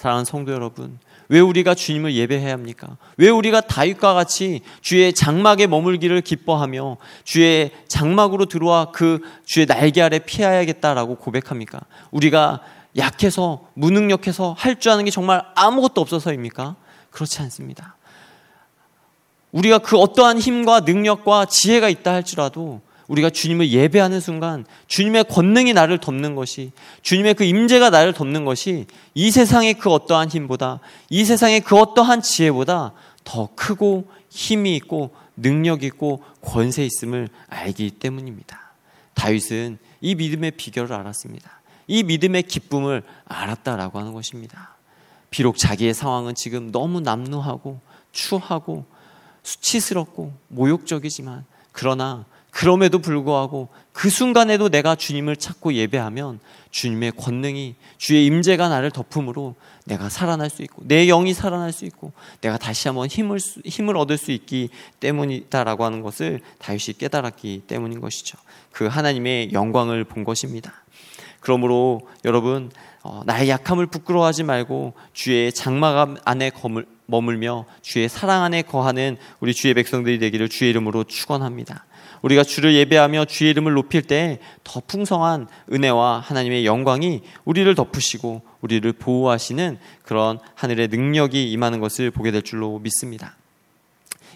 사랑하는 0.00 0.24
성도 0.24 0.52
여러분, 0.52 0.98
왜 1.28 1.40
우리가 1.40 1.74
주님을 1.74 2.14
예배해야 2.14 2.54
합니까? 2.54 2.96
왜 3.18 3.28
우리가 3.28 3.60
다윗과 3.60 4.14
같이 4.14 4.62
주의 4.80 5.12
장막에 5.12 5.66
머물기를 5.66 6.22
기뻐하며 6.22 6.96
주의 7.24 7.70
장막으로 7.86 8.46
들어와 8.46 8.92
그 8.92 9.20
주의 9.44 9.66
날개 9.66 10.00
아래 10.00 10.18
피해야겠다라고 10.18 11.16
고백합니까? 11.16 11.80
우리가 12.12 12.62
약해서 12.96 13.68
무능력해서 13.74 14.54
할 14.56 14.80
줄 14.80 14.90
아는 14.90 15.04
게 15.04 15.10
정말 15.10 15.44
아무것도 15.54 16.00
없어서입니까? 16.00 16.76
그렇지 17.10 17.42
않습니다. 17.42 17.98
우리가 19.52 19.80
그 19.80 19.98
어떠한 19.98 20.38
힘과 20.38 20.80
능력과 20.80 21.44
지혜가 21.44 21.90
있다 21.90 22.14
할지라도 22.14 22.80
우리가 23.10 23.28
주님을 23.28 23.70
예배하는 23.70 24.20
순간 24.20 24.64
주님의 24.86 25.24
권능이 25.24 25.72
나를 25.72 25.98
덮는 25.98 26.36
것이 26.36 26.70
주님의 27.02 27.34
그 27.34 27.42
임재가 27.42 27.90
나를 27.90 28.12
덮는 28.12 28.44
것이 28.44 28.86
이 29.14 29.32
세상의 29.32 29.74
그 29.74 29.90
어떠한 29.90 30.28
힘보다 30.28 30.78
이 31.08 31.24
세상의 31.24 31.62
그 31.62 31.76
어떠한 31.76 32.22
지혜보다 32.22 32.92
더 33.24 33.48
크고 33.56 34.08
힘이 34.30 34.76
있고 34.76 35.10
능력 35.36 35.82
있고 35.82 36.22
권세 36.40 36.84
있음을 36.84 37.28
알기 37.48 37.90
때문입니다. 37.90 38.74
다윗은 39.14 39.78
이 40.00 40.14
믿음의 40.14 40.52
비결을 40.52 40.92
알았습니다. 40.92 41.60
이 41.88 42.04
믿음의 42.04 42.44
기쁨을 42.44 43.02
알았다라고 43.24 43.98
하는 43.98 44.12
것입니다. 44.12 44.76
비록 45.30 45.58
자기의 45.58 45.94
상황은 45.94 46.36
지금 46.36 46.70
너무 46.70 47.00
남루하고 47.00 47.80
추하고 48.12 48.84
수치스럽고 49.42 50.32
모욕적이지만 50.48 51.44
그러나 51.72 52.24
그럼에도 52.50 52.98
불구하고 52.98 53.68
그 53.92 54.10
순간에도 54.10 54.68
내가 54.68 54.94
주님을 54.94 55.36
찾고 55.36 55.74
예배하면 55.74 56.40
주님의 56.70 57.12
권능이 57.12 57.74
주의 57.98 58.26
임재가 58.26 58.68
나를 58.68 58.90
덮음으로 58.90 59.54
내가 59.84 60.08
살아날 60.08 60.50
수 60.50 60.62
있고 60.62 60.82
내 60.84 61.06
영이 61.06 61.34
살아날 61.34 61.72
수 61.72 61.84
있고 61.84 62.12
내가 62.40 62.58
다시 62.58 62.88
한번 62.88 63.08
힘을 63.08 63.38
힘을 63.38 63.96
얻을 63.96 64.16
수 64.18 64.30
있기 64.30 64.70
때문이다라고 65.00 65.84
하는 65.84 66.02
것을 66.02 66.40
다윗이 66.58 66.98
깨달았기 66.98 67.64
때문인 67.66 68.00
것이죠. 68.00 68.38
그 68.72 68.86
하나님의 68.86 69.52
영광을 69.52 70.04
본 70.04 70.24
것입니다. 70.24 70.84
그러므로 71.40 72.02
여러분 72.24 72.70
어, 73.02 73.22
나의 73.24 73.48
약함을 73.48 73.86
부끄러워하지 73.86 74.42
말고 74.44 74.92
주의 75.12 75.52
장막 75.52 76.16
안에 76.24 76.50
머물며 77.06 77.64
주의 77.82 78.08
사랑 78.08 78.44
안에 78.44 78.62
거하는 78.62 79.16
우리 79.40 79.54
주의 79.54 79.74
백성들이 79.74 80.18
되기를 80.18 80.48
주의 80.48 80.70
이름으로 80.70 81.04
축원합니다. 81.04 81.86
우리가 82.22 82.42
주를 82.44 82.74
예배하며 82.74 83.24
주의 83.26 83.50
이름을 83.50 83.72
높일 83.72 84.02
때 84.02 84.38
더 84.64 84.80
풍성한 84.86 85.48
은혜와 85.72 86.20
하나님의 86.20 86.64
영광이 86.64 87.22
우리를 87.44 87.74
덮으시고 87.74 88.42
우리를 88.60 88.92
보호하시는 88.92 89.78
그런 90.02 90.38
하늘의 90.54 90.88
능력이 90.88 91.50
임하는 91.50 91.80
것을 91.80 92.12
보게 92.12 92.30
될 92.30 92.42
줄로 92.42 92.78
믿습니다. 92.78 93.36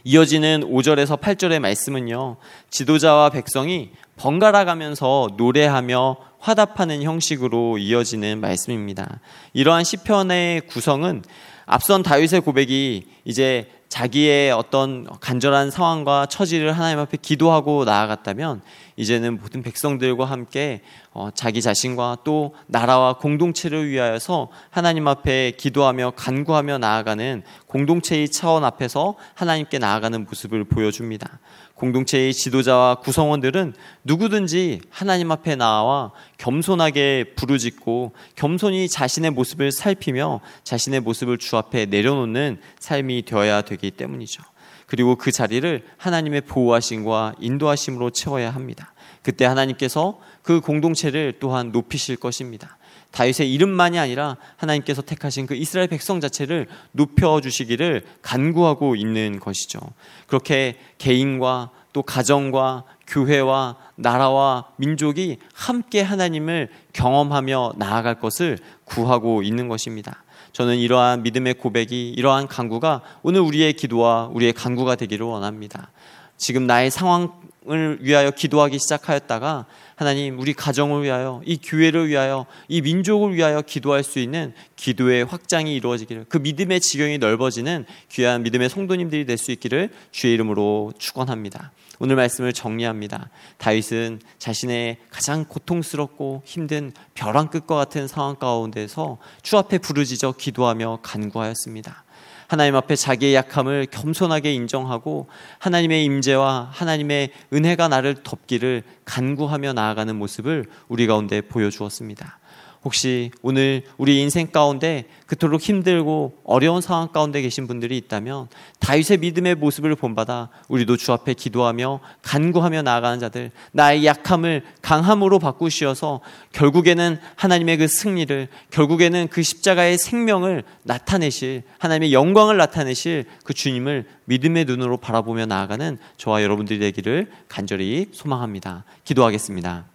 이어지는 0.02 0.64
5절에서 0.64 1.20
8절의 1.20 1.60
말씀은요, 1.60 2.36
지도자와 2.68 3.30
백성이 3.30 3.90
번갈아 4.16 4.64
가면서 4.64 5.28
노래하며 5.36 6.16
화답하는 6.40 7.02
형식으로 7.02 7.78
이어지는 7.78 8.40
말씀입니다. 8.40 9.20
이러한 9.54 9.84
시편의 9.84 10.62
구성은 10.62 11.22
앞선 11.64 12.02
다윗의 12.02 12.40
고백이 12.40 13.06
이제 13.24 13.70
자기의 13.94 14.50
어떤 14.50 15.06
간절한 15.20 15.70
상황과 15.70 16.26
처지를 16.26 16.72
하나님 16.72 16.98
앞에 16.98 17.16
기도하고 17.16 17.84
나아갔다면 17.84 18.60
이제는 18.96 19.38
모든 19.38 19.62
백성들과 19.62 20.24
함께 20.24 20.80
어, 21.12 21.28
자기 21.32 21.62
자신과 21.62 22.18
또 22.24 22.56
나라와 22.66 23.12
공동체를 23.18 23.88
위하여서 23.88 24.48
하나님 24.70 25.06
앞에 25.06 25.52
기도하며 25.52 26.14
간구하며 26.16 26.78
나아가는 26.78 27.44
공동체의 27.68 28.30
차원 28.30 28.64
앞에서 28.64 29.14
하나님께 29.34 29.78
나아가는 29.78 30.24
모습을 30.24 30.64
보여줍니다. 30.64 31.38
공동체의 31.84 32.32
지도자와 32.32 32.94
구성원들은 32.96 33.74
누구든지 34.04 34.80
하나님 34.88 35.30
앞에 35.30 35.54
나와 35.54 36.12
겸손하게 36.38 37.34
부르짖고 37.36 38.12
겸손히 38.36 38.88
자신의 38.88 39.32
모습을 39.32 39.70
살피며 39.70 40.40
자신의 40.62 41.00
모습을 41.00 41.36
주 41.36 41.58
앞에 41.58 41.84
내려놓는 41.84 42.58
삶이 42.78 43.24
되어야 43.26 43.62
되기 43.62 43.90
때문이죠. 43.90 44.42
그리고 44.86 45.16
그 45.16 45.30
자리를 45.30 45.84
하나님의 45.98 46.42
보호하심과 46.42 47.34
인도하심으로 47.38 48.10
채워야 48.10 48.50
합니다. 48.50 48.94
그때 49.22 49.44
하나님께서 49.44 50.18
그 50.42 50.60
공동체를 50.62 51.34
또한 51.38 51.70
높이실 51.70 52.16
것입니다. 52.16 52.78
다윗의 53.14 53.52
이름만이 53.52 53.96
아니라 53.96 54.36
하나님께서 54.56 55.00
택하신 55.00 55.46
그 55.46 55.54
이스라엘 55.54 55.86
백성 55.86 56.20
자체를 56.20 56.66
높여 56.90 57.40
주시기를 57.40 58.02
간구하고 58.22 58.96
있는 58.96 59.38
것이죠. 59.38 59.78
그렇게 60.26 60.76
개인과 60.98 61.70
또 61.92 62.02
가정과 62.02 62.82
교회와 63.06 63.76
나라와 63.94 64.64
민족이 64.76 65.38
함께 65.54 66.02
하나님을 66.02 66.70
경험하며 66.92 67.74
나아갈 67.76 68.18
것을 68.18 68.58
구하고 68.84 69.44
있는 69.44 69.68
것입니다. 69.68 70.24
저는 70.52 70.78
이러한 70.78 71.22
믿음의 71.22 71.54
고백이 71.54 72.10
이러한 72.10 72.48
간구가 72.48 73.02
오늘 73.22 73.42
우리의 73.42 73.74
기도와 73.74 74.28
우리의 74.32 74.52
간구가 74.54 74.96
되기를 74.96 75.24
원합니다. 75.24 75.92
지금 76.36 76.66
나의 76.66 76.90
상황 76.90 77.44
을 77.70 77.96
위하여 78.02 78.30
기도하기 78.30 78.78
시작하였다가 78.78 79.64
하나님 79.96 80.38
우리 80.40 80.52
가정을 80.54 81.04
위하여 81.04 81.40
이 81.44 81.56
교회를 81.56 82.08
위하여 82.08 82.46
이 82.68 82.80
민족을 82.80 83.34
위하여 83.34 83.62
기도할 83.62 84.02
수 84.02 84.18
있는 84.18 84.52
기도의 84.76 85.24
확장이 85.24 85.74
이루어지기를 85.76 86.26
그 86.28 86.38
믿음의 86.38 86.80
지경이 86.80 87.18
넓어지는 87.18 87.84
귀한 88.10 88.42
믿음의 88.42 88.68
성도님들이 88.68 89.26
될 89.26 89.38
수 89.38 89.52
있기를 89.52 89.90
주의 90.10 90.32
이름으로 90.34 90.92
축원합니다. 90.98 91.72
오늘 91.98 92.16
말씀을 92.16 92.52
정리합니다. 92.52 93.30
다윗은 93.58 94.20
자신의 94.38 94.98
가장 95.10 95.44
고통스럽고 95.44 96.42
힘든 96.44 96.92
벼랑 97.14 97.48
끝과 97.48 97.76
같은 97.76 98.08
상황 98.08 98.36
가운데서 98.36 99.18
주 99.42 99.58
앞에 99.58 99.78
부르짖어 99.78 100.32
기도하며 100.32 101.00
간구하였습니다. 101.02 102.04
하나님 102.46 102.76
앞에 102.76 102.96
자기의 102.96 103.34
약함을 103.34 103.86
겸손하게 103.90 104.52
인정하고 104.52 105.28
하나님의 105.58 106.04
임재와 106.04 106.70
하나님의 106.72 107.30
은혜가 107.52 107.88
나를 107.88 108.22
덮기를 108.22 108.82
간구하며 109.04 109.72
나아가는 109.72 110.14
모습을 110.16 110.66
우리 110.88 111.06
가운데 111.06 111.40
보여주었습니다. 111.40 112.38
혹시 112.84 113.30
오늘 113.40 113.82
우리 113.96 114.20
인생 114.20 114.46
가운데 114.46 115.06
그토록 115.26 115.62
힘들고 115.62 116.40
어려운 116.44 116.82
상황 116.82 117.08
가운데 117.08 117.40
계신 117.40 117.66
분들이 117.66 117.96
있다면 117.96 118.48
다윗의 118.78 119.18
믿음의 119.18 119.54
모습을 119.54 119.94
본받아 119.96 120.50
우리도 120.68 120.98
주 120.98 121.12
앞에 121.12 121.32
기도하며 121.32 122.00
간구하며 122.22 122.82
나아가는 122.82 123.18
자들 123.18 123.50
나의 123.72 124.04
약함을 124.04 124.62
강함으로 124.82 125.38
바꾸시어서 125.38 126.20
결국에는 126.52 127.18
하나님의 127.36 127.78
그 127.78 127.88
승리를 127.88 128.48
결국에는 128.70 129.28
그 129.28 129.42
십자가의 129.42 129.96
생명을 129.96 130.62
나타내실 130.82 131.62
하나님의 131.78 132.12
영광을 132.12 132.58
나타내실 132.58 133.24
그 133.44 133.54
주님을 133.54 134.06
믿음의 134.26 134.66
눈으로 134.66 134.98
바라보며 134.98 135.46
나아가는 135.46 135.98
저와 136.18 136.42
여러분들이 136.42 136.78
되기를 136.78 137.30
간절히 137.48 138.08
소망합니다. 138.12 138.84
기도하겠습니다. 139.04 139.93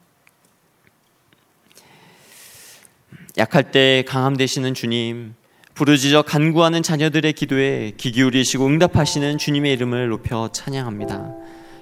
약할 3.38 3.72
때 3.72 4.04
강함 4.08 4.38
되시는 4.38 4.74
주님, 4.74 5.36
부르짖어 5.76 6.24
간구하는 6.24 6.82
자녀들의 6.84 7.32
기도에 7.34 7.94
귀 7.98 8.12
기울이시고 8.12 8.66
응답하시는 8.66 9.38
주님의 9.38 9.74
이름을 9.74 10.10
높여 10.10 10.50
찬양합니다. 10.52 11.32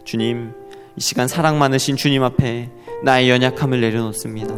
주님, 0.03 0.51
이 0.97 1.01
시간 1.01 1.27
사랑 1.27 1.57
많으신 1.57 1.95
주님 1.95 2.23
앞에 2.23 2.69
나의 3.03 3.29
연약함을 3.29 3.81
내려놓습니다. 3.81 4.53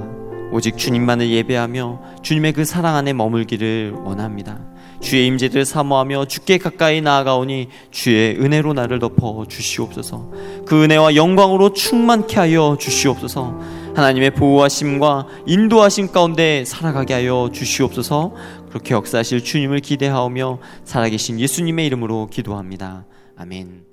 오직 0.51 0.77
주님만을 0.77 1.29
예배하며 1.29 2.21
주님의 2.23 2.53
그 2.53 2.65
사랑 2.65 2.95
안에 2.95 3.13
머물기를 3.13 3.91
원합니다. 3.91 4.59
주의 4.99 5.27
임재를 5.27 5.63
사모하며 5.63 6.25
주께 6.25 6.57
가까이 6.57 7.01
나아가오니 7.01 7.69
주의 7.91 8.35
은혜로 8.35 8.73
나를 8.73 8.99
덮어 8.99 9.45
주시옵소서. 9.47 10.31
그 10.65 10.83
은혜와 10.83 11.15
영광으로 11.15 11.73
충만케 11.73 12.35
하여 12.35 12.77
주시옵소서. 12.79 13.78
하나님의 13.95 14.31
보호하심과 14.31 15.27
인도하심 15.45 16.11
가운데 16.11 16.63
살아가게 16.65 17.13
하여 17.13 17.49
주시옵소서. 17.51 18.33
그렇게 18.69 18.93
역사하실 18.93 19.43
주님을 19.43 19.79
기대하오며 19.79 20.59
살아계신 20.85 21.39
예수님의 21.39 21.85
이름으로 21.87 22.27
기도합니다. 22.31 23.05
아멘. 23.35 23.88